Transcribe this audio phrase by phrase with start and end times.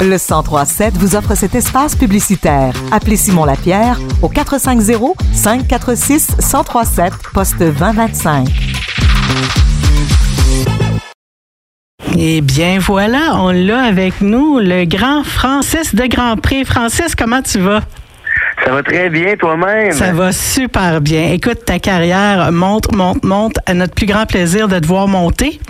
[0.00, 2.74] Le 1037 vous offre cet espace publicitaire.
[2.92, 8.48] Appelez Simon Lapierre au 450 546 1037 poste 2025.
[12.16, 16.64] Eh bien, voilà, on l'a avec nous, le grand Francis de Grand Prix.
[16.64, 17.80] Francis, comment tu vas?
[18.64, 19.92] Ça va très bien toi-même?
[19.92, 21.32] Ça va super bien.
[21.32, 23.56] Écoute, ta carrière monte, monte, monte.
[23.66, 25.60] À notre plus grand plaisir de te voir monter.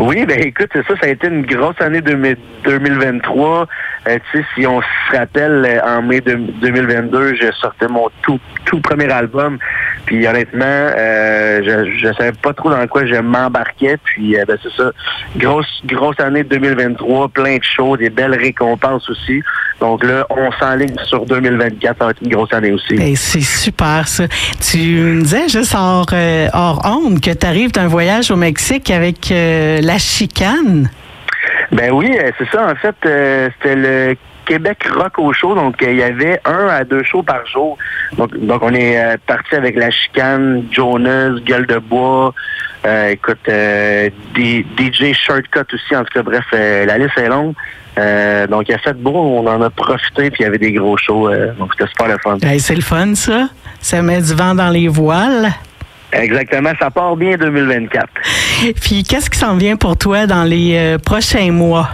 [0.00, 3.66] Oui, ben écoute, c'est ça, ça a été une grosse année 2023.
[4.08, 8.40] Euh, tu sais, si on se rappelle, euh, en mai 2022, je sortais mon tout,
[8.82, 9.58] premier album.
[10.06, 13.98] Puis honnêtement, euh, je, je savais pas trop dans quoi je m'embarquais.
[14.02, 14.90] Puis ben, c'est ça,
[15.36, 19.42] grosse, grosse année 2023, plein de choses, des belles récompenses aussi.
[19.80, 22.94] Donc là, on s'enligne sur 2024, ça va être une grosse année aussi.
[22.94, 24.24] Et c'est super ça.
[24.60, 26.06] Tu me disais juste hors,
[26.52, 30.90] hors onde que tu arrives d'un voyage au Mexique avec la chicane.
[31.72, 32.70] Ben oui, euh, c'est ça.
[32.70, 34.16] En fait, euh, c'était le
[34.50, 35.54] Québec Rock au show.
[35.54, 37.78] Donc, euh, il y avait un à deux shows par jour.
[38.18, 42.34] Donc, donc on est parti avec La Chicane, Jonas, Gueule de Bois,
[43.08, 45.94] écoute, DJ Shortcut aussi.
[45.94, 47.54] En tout cas, bref, la liste est longue.
[48.50, 50.96] donc, il a fait beau, on en a profité, puis il y avait des gros
[50.96, 51.30] shows.
[51.58, 52.38] donc, c'était super le fun.
[52.58, 53.48] c'est le fun, ça.
[53.80, 55.52] Ça met du vent dans les voiles.
[56.12, 58.08] Exactement, ça part bien 2024.
[58.80, 61.90] Puis qu'est-ce qui s'en vient pour toi dans les euh, prochains mois?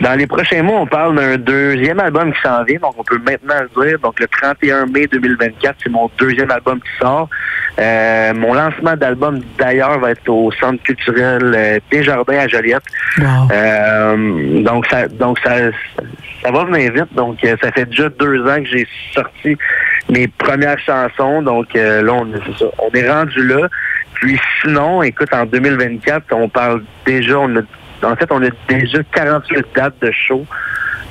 [0.00, 3.18] Dans les prochains mois, on parle d'un deuxième album qui s'en vient, donc on peut
[3.18, 3.98] maintenant le dire.
[4.00, 7.30] Donc le 31 mai 2024, c'est mon deuxième album qui sort.
[7.78, 12.82] Euh, mon lancement d'album d'ailleurs va être au Centre culturel euh, Desjardins à Joliette.
[14.64, 15.70] donc ça, donc ça,
[16.42, 17.14] ça va venir vite.
[17.14, 19.56] Donc ça fait déjà deux ans que j'ai sorti
[20.10, 21.42] mes premières chansons.
[21.42, 23.68] Donc euh, là, on, est, ça, on est rendu là.
[24.14, 27.60] Puis sinon, écoute, en 2024, on parle déjà, on a,
[28.02, 30.44] en fait, on a déjà 48 dates de show.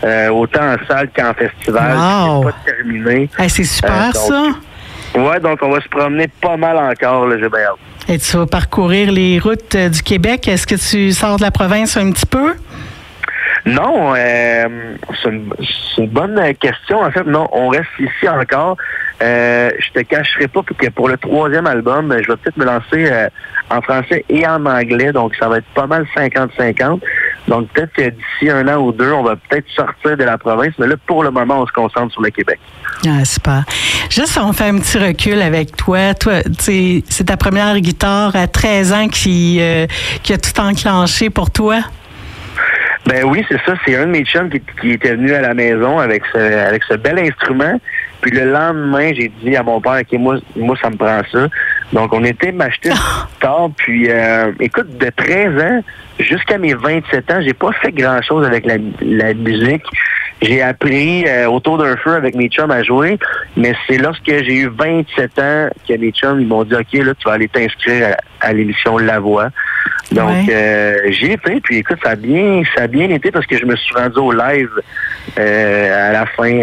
[0.04, 1.96] Euh, autant en salle qu'en festival.
[1.96, 2.44] Wow.
[2.44, 3.30] pas terminé.
[3.48, 5.20] c'est super, euh, ça.
[5.20, 7.80] Ouais, donc on va se promener pas mal encore, bien hâte.
[8.08, 10.48] Et tu vas parcourir les routes du Québec.
[10.48, 12.54] Est-ce que tu sors de la province un petit peu?
[13.66, 17.02] Non, euh, c'est une, bonne question.
[17.02, 18.78] En fait, non, on reste ici encore.
[19.24, 23.12] Euh, je te cacherai pas que pour le troisième album, je vais peut-être me lancer
[23.12, 23.28] euh,
[23.72, 27.00] en français et en anglais, donc ça va être pas mal 50-50.
[27.48, 30.74] Donc peut-être que d'ici un an ou deux, on va peut-être sortir de la province,
[30.78, 32.60] mais là, pour le moment, on se concentre sur le Québec.
[33.08, 33.64] Ah, super.
[34.10, 36.14] Juste, on fait un petit recul avec toi.
[36.14, 39.88] Toi, c'est ta première guitare à 13 ans qui, euh,
[40.24, 41.78] qui a tout enclenché pour toi?
[43.06, 43.76] Ben oui, c'est ça.
[43.86, 46.84] C'est un de mes chums qui, qui, était venu à la maison avec ce, avec
[46.84, 47.80] ce bel instrument.
[48.22, 51.48] Puis le lendemain, j'ai dit à mon père, OK, moi, moi, ça me prend ça.
[51.94, 52.90] Donc, on était m'acheter
[53.40, 53.70] tard.
[53.78, 55.84] Puis, euh, écoute, de 13 ans
[56.20, 59.84] jusqu'à mes 27 ans, j'ai pas fait grand-chose avec la, la musique.
[60.42, 63.18] J'ai appris euh, autour d'un feu avec mes chums à jouer,
[63.56, 67.14] mais c'est lorsque j'ai eu 27 ans que mes chums ils m'ont dit OK, là,
[67.16, 69.50] tu vas aller t'inscrire à, l'émission La Voix.
[70.12, 73.58] Donc euh, j'ai été, puis écoute, ça a bien ça a bien été parce que
[73.58, 74.70] je me suis rendu au live
[75.40, 76.60] euh, à la fin.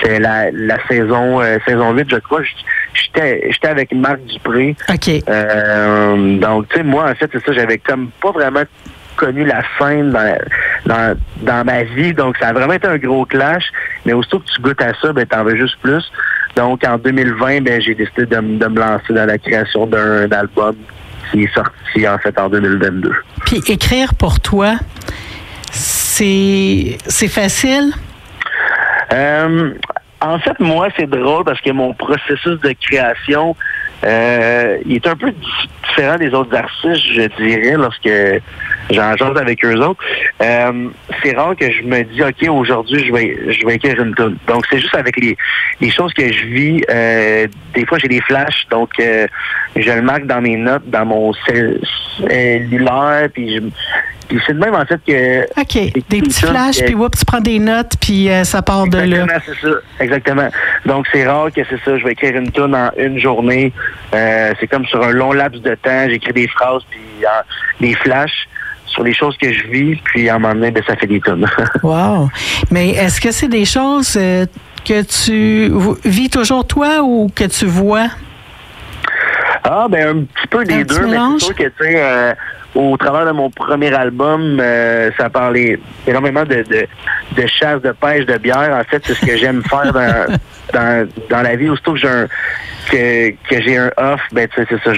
[0.00, 2.42] C'était la, la saison saison 8, je crois.
[2.94, 4.74] J'étais avec Marc Dupré.
[4.88, 6.40] OK.
[6.40, 8.64] donc, tu sais, moi, en fait, c'est ça, j'avais comme pas vraiment
[9.16, 10.10] connu la scène
[10.86, 12.12] dans, dans, ma vie.
[12.12, 13.64] Donc, ça a vraiment été un gros clash.
[14.04, 16.04] Mais aussitôt que tu goûtes à ça, ben, t'en veux juste plus.
[16.56, 20.76] Donc, en 2020, ben, j'ai décidé de, me lancer dans la création d'un album
[21.30, 23.12] qui est sorti, en fait, en 2022.
[23.46, 24.74] Puis, écrire pour toi,
[25.70, 26.98] c'est,
[27.28, 27.92] facile?
[29.12, 29.72] Euh,
[30.24, 33.54] en fait, moi, c'est drôle parce que mon processus de création,
[34.04, 35.32] euh, il est un peu
[35.86, 38.10] différent des autres artistes, je dirais, lorsque
[38.90, 40.02] j'en avec eux autres.
[40.42, 40.88] Euh,
[41.22, 44.36] c'est rare que je me dis, OK, aujourd'hui, je vais je vais écrire une tune.
[44.46, 46.82] Donc, c'est juste avec les, choses que je vis.
[46.88, 51.32] Euh, des fois, j'ai des flashs, donc je le marque dans mes notes, dans mon
[52.26, 53.60] cellulaire, puis je
[54.46, 55.60] c'est de même, en fait, que...
[55.60, 55.92] OK.
[56.08, 59.04] Des petits flashs, puis whoop, tu prends des notes, puis ça part de là.
[59.04, 59.74] Exactement, c'est ça.
[60.00, 60.48] Exactement.
[60.86, 61.98] Donc, c'est rare que c'est ça.
[61.98, 63.72] Je vais écrire une tune en une journée.
[64.12, 66.08] c'est comme sur un long laps de temps.
[66.08, 67.00] J'écris des phrases, puis
[67.80, 68.48] des flashs
[68.94, 71.20] sur les choses que je vis, puis à un moment donné, ben, ça fait des
[71.20, 71.46] tonnes.
[71.82, 72.30] wow!
[72.70, 74.46] Mais est-ce que c'est des choses euh,
[74.84, 75.72] que tu
[76.08, 78.08] vis toujours toi ou que tu vois?
[79.64, 82.34] Ah, ben un petit peu des deux, mais c'est sûr que, tu sais, euh,
[82.74, 88.26] au travers de mon premier album, euh, ça parlait énormément de, de, chasse, de pêche,
[88.26, 88.78] de bière.
[88.78, 90.26] En fait, c'est ce que j'aime faire dans,
[90.74, 91.70] dans, dans, la vie.
[91.70, 92.26] Aussitôt que j'ai un,
[92.90, 94.92] que, que j'ai un off, ben, tu sais, c'est ça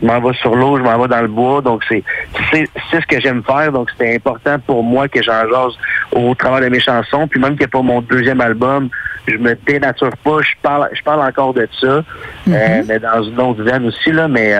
[0.00, 1.60] je m'en vais sur l'eau, je m'en vais dans le bois.
[1.62, 2.02] Donc, c'est
[2.50, 3.72] c'est ce que j'aime faire.
[3.72, 5.74] Donc, c'était important pour moi que j'en jase
[6.12, 7.26] au travers de mes chansons.
[7.28, 8.88] Puis même a pas mon deuxième album,
[9.26, 10.40] je me dénature pas.
[10.42, 12.02] Je parle je parle encore de ça,
[12.48, 12.84] mm-hmm.
[12.88, 14.12] mais dans une autre veine aussi.
[14.12, 14.28] là.
[14.28, 14.54] Mais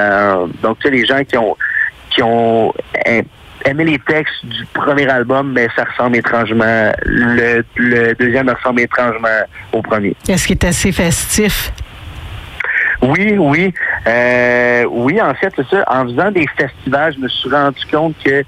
[0.62, 1.56] donc, tu sais, les gens qui ont
[2.11, 2.73] qui ont
[3.67, 6.93] aimé les textes du premier album, mais ça ressemble étrangement.
[7.05, 9.29] Le, deuxième ressemble étrangement
[9.73, 10.15] au premier.
[10.29, 11.73] Est-ce qu'il est assez festif?
[13.03, 13.75] Oui, oui.
[14.07, 15.85] Euh, oui, en fait, c'est ça.
[15.89, 18.43] En faisant des festivals, je me suis rendu compte que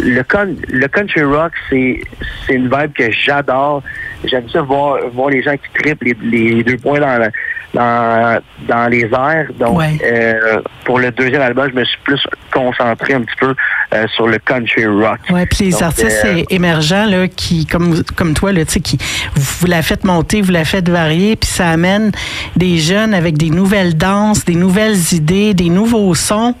[0.00, 0.22] le,
[0.68, 2.00] le country rock, c'est
[2.48, 3.82] une vibe que j'adore.
[4.24, 7.30] J'aime ça voir, voir les gens qui trippent les, deux points dans,
[7.74, 9.48] dans, dans les airs.
[9.58, 13.54] Donc, euh, pour le deuxième album, je me suis plus concentré un petit peu
[13.92, 15.18] euh, sur le country rock.
[15.30, 18.98] Oui, puis les artistes euh, émergents, là, qui, comme, comme toi, là, qui,
[19.34, 22.12] vous la faites monter, vous la faites varier, puis ça amène
[22.56, 26.54] des jeunes avec des nouvelles danses, des nouvelles idées, des nouveaux sons.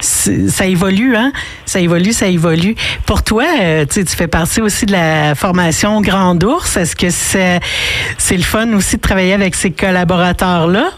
[0.00, 1.32] Ça évolue, hein?
[1.66, 2.74] Ça évolue, ça évolue.
[3.04, 3.44] Pour toi,
[3.90, 6.76] tu fais partie aussi de la formation Grand Ours.
[6.76, 7.60] Est-ce que c'est
[8.18, 10.90] c'est le fun aussi de travailler avec ces collaborateurs-là?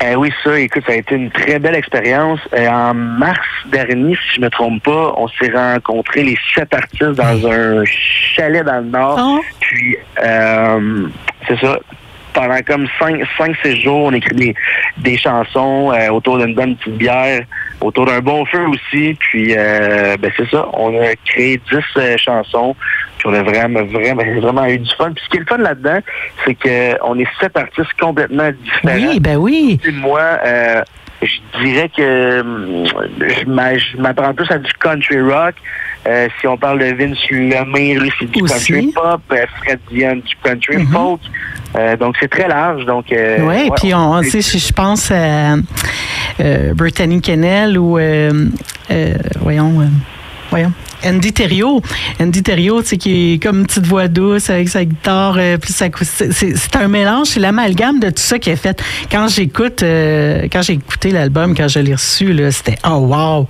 [0.00, 2.38] Eh oui, ça, écoute, ça a été une très belle expérience.
[2.52, 7.14] Euh, en mars dernier, si je me trompe pas, on s'est rencontrés les sept artistes
[7.14, 9.18] dans un chalet dans le Nord.
[9.20, 9.40] Oh.
[9.58, 11.08] Puis, euh,
[11.48, 11.80] c'est ça,
[12.32, 14.54] pendant comme cinq, cinq, six jours, on écrit
[14.98, 17.42] des, chansons euh, autour d'une bonne petite bière,
[17.80, 19.16] autour d'un bon feu aussi.
[19.18, 22.76] Puis, euh, ben c'est ça, on a créé dix chansons.
[23.18, 25.10] Puis on a vraiment, vraiment, vraiment eu du fun.
[25.12, 25.98] Puis ce qui est le fun là-dedans,
[26.48, 26.54] c'est
[27.00, 29.10] qu'on est sept artistes complètement différents.
[29.10, 29.78] Oui, ben oui.
[29.92, 30.38] moi,
[31.22, 32.86] je dirais que hum,
[33.18, 35.54] je m'apprends plus à du country rock.
[36.06, 37.52] Euh, si on parle de Vince lui,
[38.18, 39.20] c'est du country pop.
[39.32, 40.92] Euh, Fred Dion, du country mm-hmm.
[40.92, 41.20] folk.
[41.76, 42.86] Euh, donc, c'est très large.
[42.86, 45.56] Donc, oui, puis on, sait, je pense à
[46.74, 47.98] Brittany Kennel ou,
[49.40, 49.90] voyons,
[50.50, 50.72] voyons.
[51.04, 51.82] Andy Thériault.
[52.20, 55.56] Andy Thériault, tu sais, qui est comme une petite voix douce avec sa guitare euh,
[55.56, 56.32] plus acoustique.
[56.32, 58.82] C'est un mélange, c'est l'amalgame de tout ça qui est fait.
[59.10, 63.48] Quand j'écoute, euh, quand j'ai écouté l'album, quand je l'ai reçu, c'était oh wow!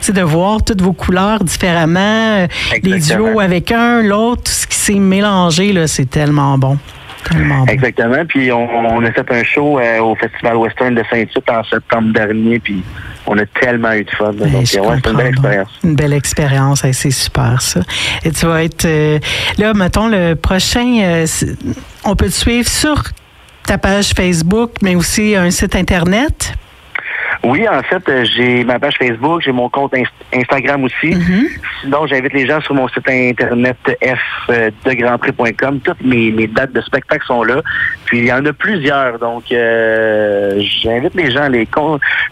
[0.00, 2.46] C'est de voir toutes vos couleurs différemment, euh,
[2.82, 6.78] les duos avec un, l'autre, tout ce qui s'est mélangé, là, c'est tellement bon.
[7.68, 8.24] Exactement.
[8.26, 12.58] Puis on, a fait un show euh, au Festival Western de Saint-Tite en septembre dernier.
[12.58, 12.82] Puis
[13.26, 14.32] on a tellement eu de fun.
[14.32, 15.70] Donc, ouais, c'est une belle expérience.
[15.84, 16.82] Une belle expérience.
[16.92, 17.80] c'est super, ça.
[18.24, 18.84] Et tu vas être.
[18.84, 19.18] Euh,
[19.58, 21.00] là, mettons, le prochain.
[21.02, 21.26] Euh,
[22.04, 23.02] on peut te suivre sur
[23.66, 26.54] ta page Facebook, mais aussi un site Internet?
[27.44, 29.94] Oui, en fait, euh, j'ai ma page Facebook, j'ai mon compte
[30.34, 31.10] Instagram aussi.
[31.10, 31.48] Mm-hmm.
[31.82, 33.76] Sinon, j'invite les gens sur mon site internet
[34.48, 35.80] fdegrandprix.com.
[35.80, 37.62] Toutes mes, mes dates de spectacle sont là.
[38.06, 41.68] Puis il y en a plusieurs, donc euh, j'invite les gens à les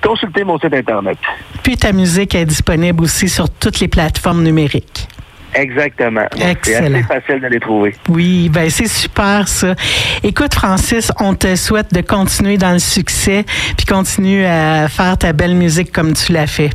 [0.02, 1.18] consulter mon site internet.
[1.62, 5.08] Puis ta musique est disponible aussi sur toutes les plateformes numériques.
[5.56, 6.26] Exactement.
[6.62, 7.94] C'est assez facile de les trouver.
[8.08, 9.74] Oui, ben c'est super ça.
[10.22, 13.44] Écoute, Francis, on te souhaite de continuer dans le succès,
[13.76, 16.70] puis continue à faire ta belle musique comme tu l'as fait.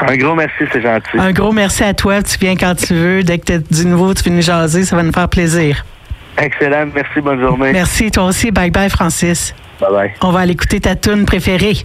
[0.00, 1.18] Un gros merci, c'est gentil.
[1.18, 2.22] Un gros merci à toi.
[2.22, 3.22] Tu viens quand tu veux.
[3.22, 4.84] Dès que tu as du nouveau, tu viens nous jaser.
[4.84, 5.84] Ça va nous faire plaisir.
[6.36, 6.86] Excellent.
[6.92, 7.20] Merci.
[7.20, 7.72] Bonne journée.
[7.72, 8.10] Merci.
[8.10, 8.50] Toi aussi.
[8.50, 9.54] Bye bye, Francis.
[9.80, 10.10] Bye bye.
[10.20, 11.76] On va aller écouter ta tune préférée.